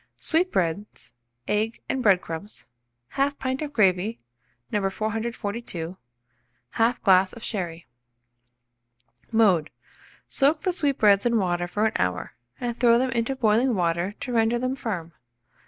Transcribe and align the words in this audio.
Sweetbreads, 0.17 1.13
egg 1.47 1.79
and 1.87 2.01
bread 2.01 2.21
crumbs, 2.23 2.65
1/2 3.17 3.37
pint 3.37 3.61
of 3.61 3.71
gravy, 3.71 4.19
No. 4.71 4.79
442, 4.89 5.95
1/2 6.73 7.01
glass 7.03 7.33
of 7.33 7.43
sherry. 7.43 7.85
Mode. 9.31 9.69
Soak 10.27 10.61
the 10.61 10.73
sweetbreads 10.73 11.27
in 11.27 11.37
water 11.37 11.67
for 11.67 11.85
an 11.85 11.93
hour, 11.99 12.33
and 12.59 12.79
throw 12.79 12.97
them 12.97 13.11
into 13.11 13.35
boiling 13.35 13.75
water 13.75 14.13
to 14.21 14.33
render 14.33 14.57
them 14.57 14.75
firm. 14.75 15.13